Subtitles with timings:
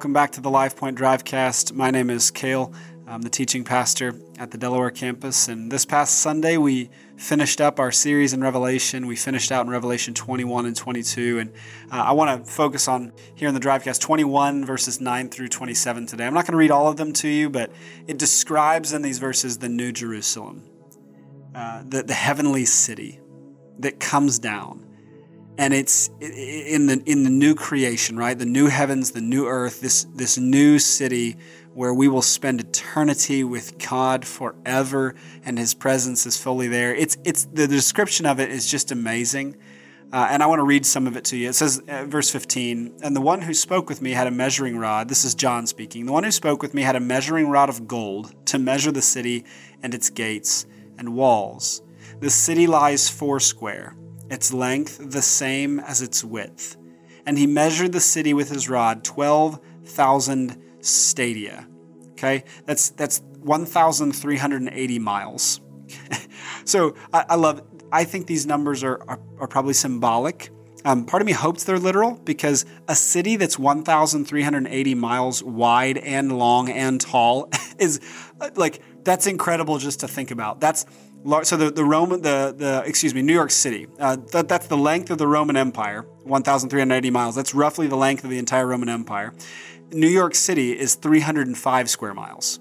[0.00, 1.74] Welcome back to the Life Point Drivecast.
[1.74, 2.72] My name is Kale.
[3.06, 5.46] I'm the teaching pastor at the Delaware campus.
[5.46, 6.88] And this past Sunday, we
[7.18, 9.06] finished up our series in Revelation.
[9.06, 11.40] We finished out in Revelation 21 and 22.
[11.40, 11.52] And
[11.92, 16.06] uh, I want to focus on here in the Drivecast 21, verses 9 through 27
[16.06, 16.26] today.
[16.26, 17.70] I'm not going to read all of them to you, but
[18.06, 20.66] it describes in these verses the New Jerusalem,
[21.54, 23.20] uh, the, the heavenly city
[23.80, 24.89] that comes down
[25.60, 28.36] and it's in the in the new creation, right?
[28.36, 31.36] The new heavens, the new earth, this this new city
[31.74, 35.14] where we will spend eternity with God forever,
[35.44, 36.94] and His presence is fully there.
[36.94, 39.58] It's it's the description of it is just amazing.
[40.10, 41.50] Uh, and I want to read some of it to you.
[41.50, 44.76] It says, uh, verse 15, and the one who spoke with me had a measuring
[44.76, 45.08] rod.
[45.08, 46.04] This is John speaking.
[46.06, 49.02] The one who spoke with me had a measuring rod of gold to measure the
[49.02, 49.44] city
[49.84, 50.66] and its gates
[50.98, 51.82] and walls.
[52.18, 53.94] The city lies foursquare
[54.30, 56.76] its length the same as its width.
[57.26, 61.68] And he measured the city with his rod, 12,000 stadia.
[62.12, 65.60] Okay, that's, that's 1,380 miles.
[66.64, 70.50] so I, I, love, I think these numbers are, are, are probably symbolic.
[70.84, 76.38] Um, part of me hopes they're literal because a city that's 1,380 miles wide and
[76.38, 78.00] long and tall is
[78.56, 80.60] like, that's incredible just to think about.
[80.60, 80.86] That's
[81.42, 84.76] so the, the Roman, the, the, excuse me, New York City, uh, that, that's the
[84.76, 87.34] length of the Roman Empire, 1,380 miles.
[87.34, 89.34] That's roughly the length of the entire Roman Empire.
[89.92, 92.60] New York City is 305 square miles.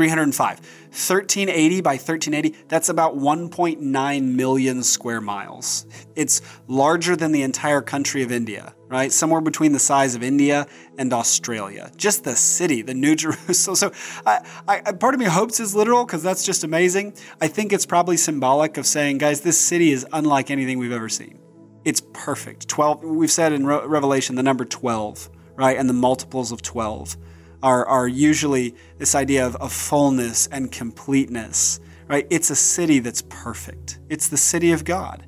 [0.00, 0.48] 305.
[0.58, 5.84] 1380 by 1380, that's about 1.9 million square miles.
[6.16, 9.12] It's larger than the entire country of India, right?
[9.12, 11.92] Somewhere between the size of India and Australia.
[11.98, 13.76] Just the city, the New Jerusalem.
[13.76, 13.92] So
[14.24, 17.12] I, I, part of me hopes is literal because that's just amazing.
[17.38, 21.10] I think it's probably symbolic of saying, guys, this city is unlike anything we've ever
[21.10, 21.38] seen.
[21.84, 22.68] It's perfect.
[22.68, 25.76] 12, we've said in Re- Revelation the number 12, right?
[25.76, 27.18] And the multiples of 12
[27.62, 32.26] are, are usually this idea of, of fullness and completeness, right?
[32.30, 34.00] It's a city that's perfect.
[34.08, 35.26] It's the city of God.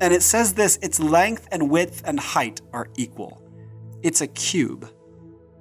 [0.00, 3.42] And it says this its length and width and height are equal.
[4.02, 4.88] It's a cube,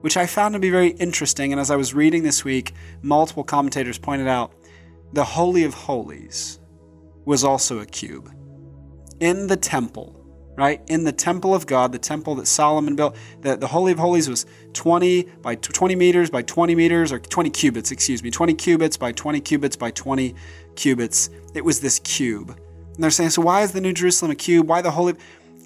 [0.01, 1.51] which I found to be very interesting.
[1.51, 4.53] And as I was reading this week, multiple commentators pointed out
[5.13, 6.59] the Holy of Holies
[7.25, 8.31] was also a cube.
[9.19, 10.16] In the temple,
[10.57, 10.81] right?
[10.89, 14.27] In the temple of God, the temple that Solomon built, the, the Holy of Holies
[14.27, 18.97] was 20 by 20 meters by 20 meters, or 20 cubits, excuse me, 20 cubits
[18.97, 20.33] by 20 cubits by 20
[20.75, 21.29] cubits.
[21.53, 22.49] It was this cube.
[22.49, 24.67] And they're saying, so why is the New Jerusalem a cube?
[24.67, 25.13] Why the Holy?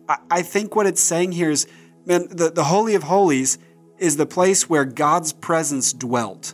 [0.09, 1.67] I, I think what it's saying here is,
[2.05, 3.57] man, the, the Holy of Holies
[3.97, 6.53] is the place where God's presence dwelt.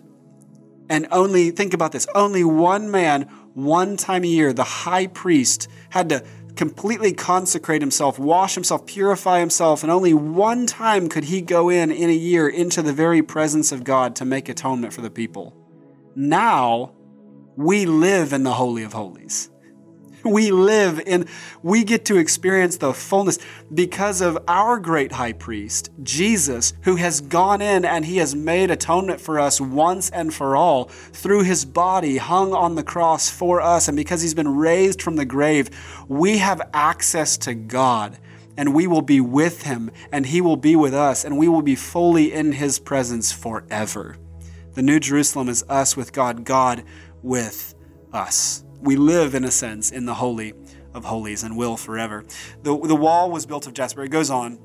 [0.89, 3.23] And only, think about this, only one man,
[3.55, 6.23] one time a year, the high priest, had to
[6.57, 11.91] completely consecrate himself, wash himself, purify himself, and only one time could he go in
[11.91, 15.55] in a year into the very presence of God to make atonement for the people.
[16.15, 16.93] Now,
[17.55, 19.49] we live in the Holy of Holies
[20.27, 21.27] we live in,
[21.63, 23.39] we get to experience the fullness
[23.73, 28.71] because of our great high priest, Jesus, who has gone in and he has made
[28.71, 33.61] atonement for us once and for all through his body hung on the cross for
[33.61, 33.87] us.
[33.87, 35.69] And because he's been raised from the grave,
[36.07, 38.17] we have access to God
[38.55, 41.61] and we will be with him and he will be with us and we will
[41.61, 44.17] be fully in his presence forever.
[44.73, 46.83] The New Jerusalem is us with God, God
[47.23, 47.73] with
[48.13, 50.53] us we live, in a sense, in the Holy
[50.93, 52.25] of Holies and will forever.
[52.63, 54.03] The, the wall was built of jasper.
[54.03, 54.59] It goes on.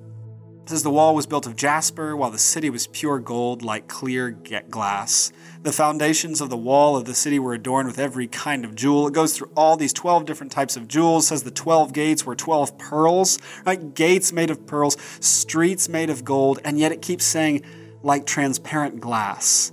[0.63, 3.89] It says the wall was built of jasper, while the city was pure gold, like
[3.89, 5.33] clear glass.
[5.63, 9.09] The foundations of the wall of the city were adorned with every kind of jewel.
[9.09, 11.25] It goes through all these 12 different types of jewels.
[11.25, 13.93] It says the 12 gates were 12 pearls, right?
[13.93, 17.63] Gates made of pearls, streets made of gold, and yet it keeps saying
[18.05, 19.73] like transparent glass.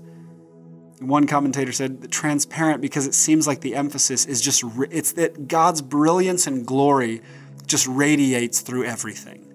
[1.00, 5.82] One commentator said transparent because it seems like the emphasis is just it's that God's
[5.82, 7.22] brilliance and glory
[7.66, 9.46] just radiates through everything.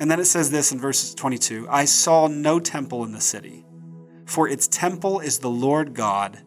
[0.00, 3.64] And then it says this in verse 22 I saw no temple in the city,
[4.26, 6.40] for its temple is the Lord God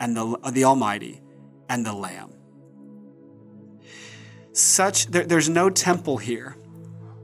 [0.00, 1.22] and the, the Almighty
[1.68, 2.32] and the Lamb.
[4.52, 6.56] Such, there, there's no temple here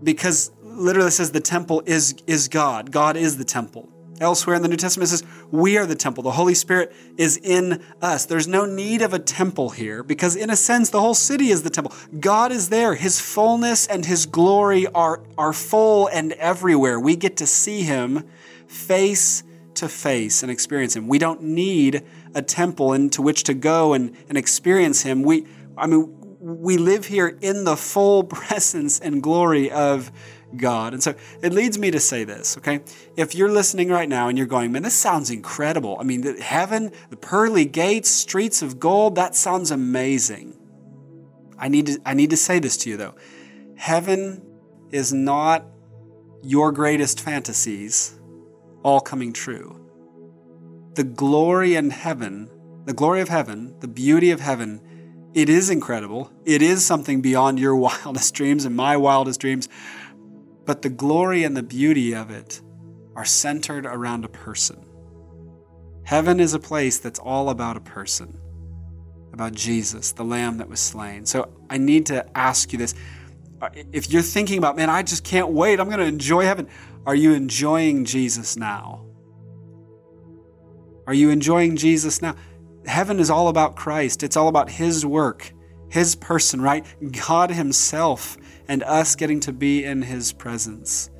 [0.03, 2.91] because literally says the temple is, is God.
[2.91, 3.89] God is the temple.
[4.21, 6.23] Elsewhere in the New Testament, it says, We are the temple.
[6.23, 8.27] The Holy Spirit is in us.
[8.27, 11.63] There's no need of a temple here because, in a sense, the whole city is
[11.63, 11.95] the temple.
[12.21, 12.95] God is there.
[12.95, 17.01] His fullness and His glory are, are full and everywhere.
[17.01, 18.29] We get to see Him
[18.67, 19.43] face
[19.77, 21.09] to face and experience Him.
[21.09, 22.03] We don't need
[22.35, 25.23] a temple into which to go and, and experience Him.
[25.23, 25.47] We,
[25.79, 30.13] I mean, we live here in the full presence and glory of
[30.57, 30.95] God.
[30.95, 32.81] And so it leads me to say this, okay?
[33.17, 35.97] If you're listening right now and you're going, man, this sounds incredible.
[36.01, 40.57] I mean, the heaven, the pearly gates, streets of gold, that sounds amazing.
[41.59, 43.15] I need to, I need to say this to you though.
[43.77, 44.43] Heaven
[44.91, 45.65] is not
[46.43, 48.19] your greatest fantasies
[48.83, 49.77] all coming true.
[50.95, 52.51] The glory in heaven,
[52.85, 54.81] the glory of heaven, the beauty of heaven,
[55.33, 56.33] it is incredible.
[56.45, 59.69] It is something beyond your wildest dreams and my wildest dreams.
[60.65, 62.61] But the glory and the beauty of it
[63.17, 64.85] are centered around a person.
[66.05, 68.39] Heaven is a place that's all about a person,
[69.33, 71.25] about Jesus, the Lamb that was slain.
[71.25, 72.95] So I need to ask you this.
[73.61, 76.67] Uh, if you're thinking about, man, I just can't wait, I'm going to enjoy heaven,
[77.07, 79.05] are you enjoying Jesus now?
[81.07, 82.37] Are you enjoying Jesus now?
[82.87, 85.53] Heaven is all about Christ, it's all about His work,
[85.91, 86.87] His person, right?
[87.13, 88.39] God Himself
[88.69, 91.11] and us getting to be in His presence.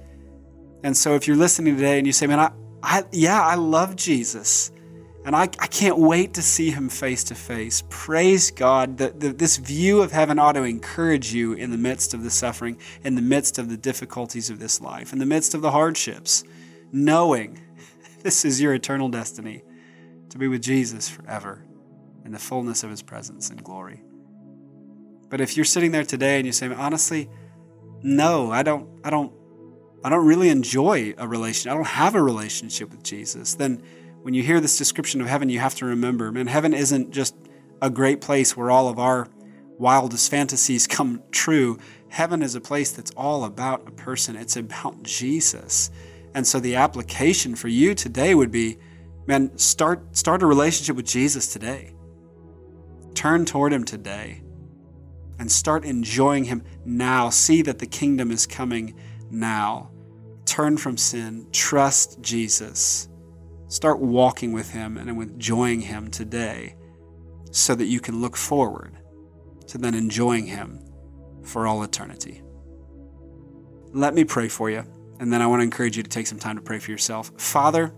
[0.83, 2.53] And so if you're listening today and you say, man, I,
[2.83, 4.73] I yeah, I love Jesus.
[5.25, 7.83] And I, I can't wait to see him face to face.
[7.91, 12.23] Praise God that this view of heaven ought to encourage you in the midst of
[12.23, 15.61] the suffering, in the midst of the difficulties of this life, in the midst of
[15.61, 16.43] the hardships,
[16.91, 17.61] knowing
[18.23, 19.63] this is your eternal destiny
[20.31, 21.67] to be with Jesus forever
[22.25, 24.03] in the fullness of his presence and glory.
[25.31, 27.31] But if you're sitting there today and you say, honestly,
[28.03, 29.33] no, I don't, I don't,
[30.05, 31.71] I don't really enjoy a relation.
[31.71, 33.55] I don't have a relationship with Jesus.
[33.55, 33.83] Then
[34.23, 37.37] when you hear this description of heaven, you have to remember, man, heaven isn't just
[37.81, 39.29] a great place where all of our
[39.79, 41.79] wildest fantasies come true.
[42.09, 44.35] Heaven is a place that's all about a person.
[44.35, 45.91] It's about Jesus.
[46.35, 48.79] And so the application for you today would be,
[49.27, 51.95] man, start start a relationship with Jesus today.
[53.15, 54.43] Turn toward him today
[55.41, 57.31] and start enjoying him now.
[57.31, 58.95] See that the kingdom is coming
[59.31, 59.91] now.
[60.45, 63.09] Turn from sin, trust Jesus.
[63.69, 66.77] Start walking with him and enjoying him today
[67.51, 68.99] so that you can look forward
[69.69, 70.79] to then enjoying him
[71.43, 72.43] for all eternity.
[73.93, 74.85] Let me pray for you,
[75.21, 77.33] and then I want to encourage you to take some time to pray for yourself.
[77.39, 77.95] Father,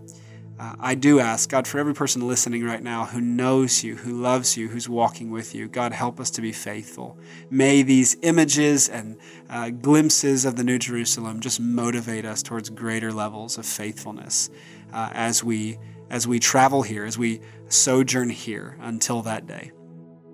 [0.59, 4.21] uh, I do ask, God, for every person listening right now who knows you, who
[4.21, 7.17] loves you, who's walking with you, God, help us to be faithful.
[7.49, 9.17] May these images and
[9.49, 14.49] uh, glimpses of the New Jerusalem just motivate us towards greater levels of faithfulness
[14.93, 15.79] uh, as we
[16.09, 19.71] as we travel here, as we sojourn here until that day.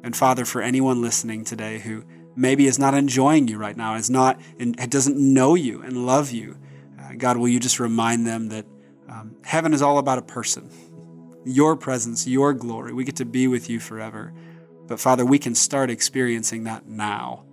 [0.03, 2.03] And Father, for anyone listening today who
[2.35, 6.31] maybe is not enjoying you right now, is not and doesn't know you and love
[6.31, 6.57] you,
[6.99, 8.65] uh, God, will you just remind them that
[9.09, 10.69] um, heaven is all about a person,
[11.45, 12.93] your presence, your glory.
[12.93, 14.33] We get to be with you forever.
[14.87, 17.45] But Father, we can start experiencing that now,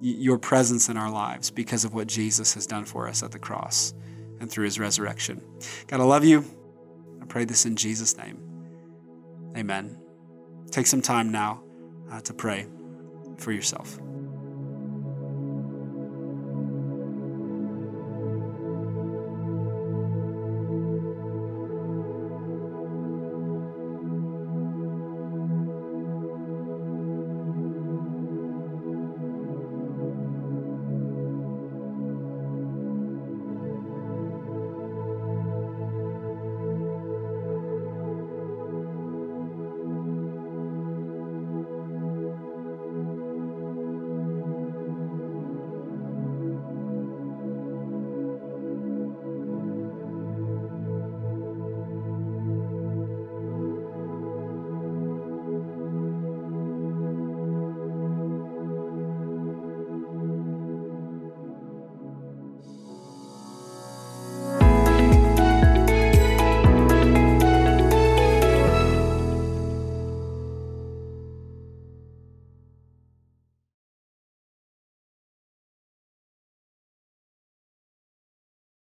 [0.00, 3.38] your presence in our lives because of what Jesus has done for us at the
[3.38, 3.92] cross
[4.40, 5.42] and through his resurrection.
[5.86, 6.44] God, I love you.
[7.20, 8.42] I pray this in Jesus' name.
[9.56, 9.98] Amen.
[10.70, 11.62] Take some time now
[12.10, 12.66] uh, to pray
[13.36, 13.98] for yourself.